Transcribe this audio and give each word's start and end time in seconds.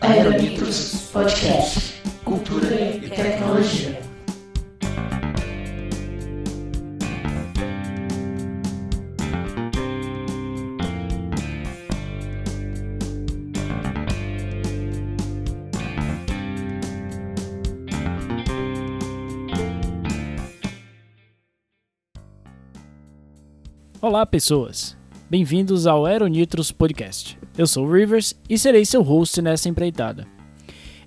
Aerolitos 0.00 1.10
Podcast 1.12 1.94
Cultura 2.24 2.74
e 2.74 3.00
Tecnologia. 3.08 4.00
Olá, 24.00 24.24
pessoas! 24.24 24.96
Bem-vindos 25.28 25.86
ao 25.86 26.06
Aeronitros 26.06 26.72
Podcast. 26.72 27.37
Eu 27.58 27.66
sou 27.66 27.84
o 27.84 27.92
Rivers 27.92 28.36
e 28.48 28.56
serei 28.56 28.84
seu 28.84 29.02
host 29.02 29.42
nessa 29.42 29.68
empreitada. 29.68 30.28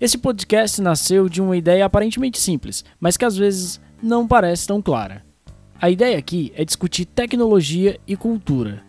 Esse 0.02 0.18
podcast 0.18 0.82
nasceu 0.82 1.30
de 1.30 1.42
uma 1.42 1.56
ideia 1.56 1.86
aparentemente 1.86 2.38
simples, 2.38 2.84
mas 3.00 3.16
que 3.16 3.24
às 3.24 3.38
vezes 3.38 3.80
não 4.04 4.28
parece 4.28 4.68
tão 4.68 4.82
clara. 4.82 5.24
A 5.80 5.90
ideia 5.90 6.18
aqui 6.18 6.52
é 6.54 6.66
discutir 6.66 7.06
tecnologia 7.06 7.98
e 8.06 8.18
cultura. 8.18 8.84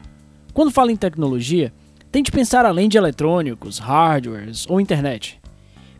Quando 0.53 0.73
falo 0.73 0.91
em 0.91 0.97
tecnologia, 0.97 1.73
tente 2.11 2.33
pensar 2.33 2.67
além 2.67 2.89
de 2.89 2.99
eletrônicos, 2.99 3.79
hardwares 3.79 4.67
ou 4.69 4.81
internet. 4.81 5.41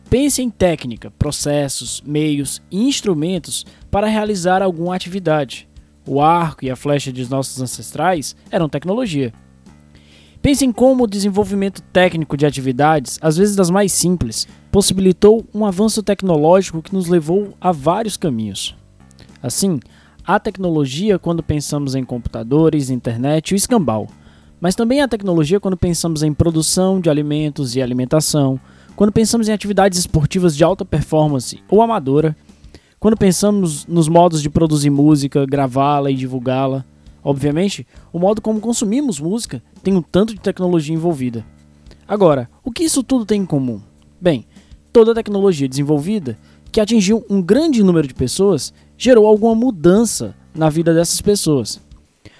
Pense 0.09 0.41
em 0.41 0.49
técnica, 0.49 1.11
processos, 1.11 2.03
meios 2.05 2.61
e 2.69 2.83
instrumentos 2.83 3.65
para 3.89 4.07
realizar 4.07 4.61
alguma 4.61 4.93
atividade 4.93 5.69
o 6.05 6.21
arco 6.21 6.65
e 6.65 6.69
a 6.69 6.75
flecha 6.75 7.11
de 7.11 7.29
nossos 7.29 7.61
ancestrais 7.61 8.35
eram 8.51 8.67
tecnologia. 8.67 9.33
Pense 10.43 10.65
em 10.65 10.73
como 10.73 11.05
o 11.05 11.07
desenvolvimento 11.07 11.81
técnico 11.93 12.35
de 12.35 12.45
atividades, 12.45 13.17
às 13.21 13.37
vezes 13.37 13.55
das 13.55 13.69
mais 13.69 13.93
simples, 13.93 14.45
possibilitou 14.69 15.45
um 15.53 15.65
avanço 15.65 16.03
tecnológico 16.03 16.81
que 16.81 16.93
nos 16.93 17.07
levou 17.07 17.53
a 17.61 17.71
vários 17.71 18.17
caminhos. 18.17 18.75
Assim, 19.41 19.79
há 20.27 20.37
tecnologia 20.37 21.17
quando 21.17 21.41
pensamos 21.41 21.95
em 21.95 22.03
computadores, 22.03 22.89
internet 22.89 23.51
e 23.51 23.53
o 23.53 23.55
escambau, 23.55 24.09
mas 24.59 24.75
também 24.75 24.99
há 24.99 25.07
tecnologia 25.07 25.61
quando 25.61 25.77
pensamos 25.77 26.23
em 26.23 26.33
produção 26.33 26.99
de 26.99 27.09
alimentos 27.09 27.77
e 27.77 27.81
alimentação, 27.81 28.59
quando 28.97 29.13
pensamos 29.13 29.47
em 29.47 29.53
atividades 29.53 29.97
esportivas 29.97 30.57
de 30.57 30.63
alta 30.65 30.83
performance 30.83 31.63
ou 31.69 31.81
amadora, 31.81 32.35
quando 32.99 33.15
pensamos 33.15 33.87
nos 33.87 34.09
modos 34.09 34.41
de 34.41 34.49
produzir 34.49 34.89
música, 34.89 35.45
gravá-la 35.45 36.11
e 36.11 36.15
divulgá-la, 36.15 36.83
obviamente, 37.23 37.87
o 38.11 38.19
modo 38.19 38.41
como 38.41 38.59
consumimos 38.59 39.19
música 39.19 39.63
tem 39.81 39.95
um 39.95 40.01
tanto 40.01 40.33
de 40.33 40.39
tecnologia 40.39 40.93
envolvida. 40.93 41.45
Agora, 42.07 42.49
o 42.63 42.71
que 42.71 42.83
isso 42.83 43.03
tudo 43.03 43.25
tem 43.25 43.41
em 43.41 43.45
comum? 43.45 43.81
Bem, 44.19 44.45
toda 44.91 45.15
tecnologia 45.15 45.67
desenvolvida 45.67 46.37
que 46.71 46.81
atingiu 46.81 47.25
um 47.29 47.41
grande 47.41 47.83
número 47.83 48.07
de 48.07 48.13
pessoas 48.13 48.73
gerou 48.97 49.27
alguma 49.27 49.55
mudança 49.55 50.35
na 50.53 50.69
vida 50.69 50.93
dessas 50.93 51.21
pessoas. 51.21 51.79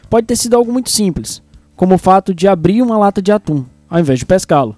Pode 0.10 0.28
ter 0.28 0.36
sido 0.36 0.56
algo 0.56 0.72
muito 0.72 0.90
simples, 0.90 1.42
como 1.76 1.96
o 1.96 2.00
fato 2.00 2.34
de 2.34 2.48
abrir 2.48 2.82
uma 2.82 2.98
lata 2.98 3.22
de 3.22 3.32
atum 3.32 3.66
ao 3.94 4.00
invés 4.00 4.18
de 4.18 4.26
pescá-lo. 4.26 4.76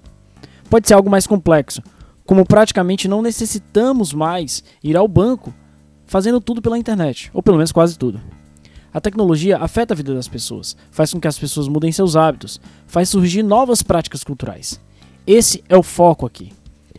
Pode 0.70 0.90
ser 0.90 0.94
algo 0.94 1.10
mais 1.10 1.26
complexo, 1.26 1.82
como 2.26 2.46
praticamente 2.46 3.08
não 3.08 3.22
necessitamos 3.22 4.14
mais 4.14 4.62
ir 4.84 4.98
ao 4.98 5.08
banco 5.08 5.54
fazendo 6.06 6.42
tudo 6.42 6.62
pela 6.62 6.78
internet, 6.78 7.32
ou 7.34 7.42
pelo 7.42 7.56
menos 7.56 7.72
quase 7.72 7.98
tudo. 7.98 8.20
A 8.96 9.02
tecnologia 9.02 9.58
afeta 9.58 9.94
a 9.94 9.98
vida 9.98 10.14
das 10.14 10.30
pessoas, 10.30 10.78
faz 10.90 11.12
com 11.12 11.20
que 11.20 11.28
as 11.28 11.38
pessoas 11.38 11.68
mudem 11.68 11.92
seus 11.92 12.16
hábitos, 12.16 12.62
faz 12.88 13.10
surgir 13.10 13.44
novas 13.44 13.84
práticas 13.84 14.24
culturais. 14.24 14.80
Esse 15.28 15.62
é 15.68 15.76
o 15.76 15.84
foco 15.84 16.26
aqui. 16.26 16.54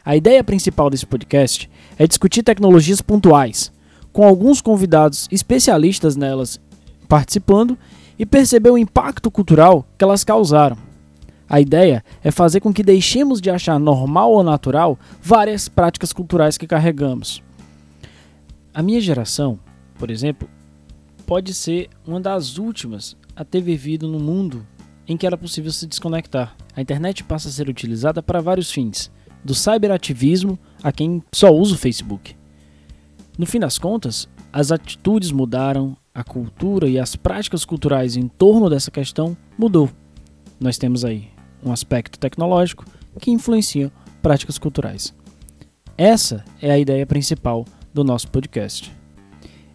A 0.05 0.15
ideia 0.15 0.45
principal 0.45 0.91
desse 0.91 1.07
podcast 1.07 1.71
é 1.99 2.07
discutir 2.07 2.43
tecnologias 2.43 3.01
pontuais, 3.01 3.73
com 4.13 4.27
alguns 4.27 4.61
convidados 4.61 5.27
especialistas 5.33 6.17
nelas 6.17 6.61
participando 7.09 7.79
e 8.19 8.27
perceber 8.27 8.69
o 8.69 8.77
impacto 8.77 9.31
cultural 9.31 9.87
que 9.97 10.05
elas 10.05 10.23
causaram. 10.23 10.77
A 11.49 11.63
ideia 11.63 12.05
é 12.23 12.31
fazer 12.31 12.61
com 12.61 12.75
que 12.75 12.83
deixemos 12.83 13.41
de 13.41 13.49
achar 13.49 13.81
normal 13.81 14.33
ou 14.33 14.43
natural 14.43 14.99
várias 15.23 15.67
práticas 15.67 16.13
culturais 16.13 16.59
que 16.59 16.67
carregamos. 16.67 17.43
A 18.75 18.83
minha 18.83 19.01
geração, 19.01 19.59
por 19.99 20.11
exemplo, 20.11 20.47
pode 21.27 21.53
ser 21.53 21.91
uma 22.07 22.21
das 22.21 22.57
últimas 22.57 23.17
a 23.35 23.45
ter 23.45 23.61
vivido 23.61 24.09
no 24.09 24.21
mundo 24.21 24.67
em 25.09 25.17
que 25.17 25.27
era 25.27 25.37
possível 25.37 25.71
se 25.71 25.87
desconectar. 25.87 26.57
A 26.75 26.81
internet 26.81 27.25
passa 27.25 27.49
a 27.49 27.53
ser 27.53 27.69
utilizada 27.69 28.23
para 28.23 28.41
vários 28.41 28.71
fins, 28.71 29.11
do 29.45 29.55
cyberativismo 29.55 30.59
a 30.83 30.91
quem 30.91 31.23
só 31.33 31.51
usa 31.51 31.75
o 31.75 31.79
Facebook. 31.79 32.35
No 33.39 33.47
fim 33.47 33.61
das 33.61 33.79
contas, 33.79 34.29
as 34.53 34.73
atitudes 34.73 35.31
mudaram, 35.31 35.97
a 36.15 36.25
cultura 36.25 36.89
e 36.89 36.99
as 36.99 37.15
práticas 37.15 37.65
culturais 37.65 38.17
em 38.17 38.27
torno 38.27 38.71
dessa 38.71 38.91
questão 38.91 39.37
mudou. 39.59 39.91
Nós 40.59 40.79
temos 40.79 41.05
aí 41.05 41.29
um 41.63 41.71
aspecto 41.71 42.19
tecnológico 42.19 42.85
que 43.21 43.31
influencia 43.31 43.93
práticas 44.23 44.59
culturais. 44.59 45.15
Essa 45.97 46.45
é 46.61 46.71
a 46.71 46.79
ideia 46.79 47.07
principal 47.07 47.65
do 47.93 48.03
nosso 48.03 48.29
podcast. 48.29 48.93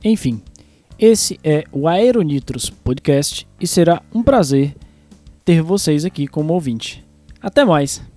Enfim, 0.03 0.41
esse 1.01 1.39
é 1.43 1.63
o 1.71 1.87
Aeronitros 1.87 2.69
Podcast 2.69 3.47
e 3.59 3.65
será 3.65 4.03
um 4.13 4.21
prazer 4.21 4.75
ter 5.43 5.59
vocês 5.63 6.05
aqui 6.05 6.27
como 6.27 6.53
ouvinte. 6.53 7.03
Até 7.41 7.65
mais! 7.65 8.10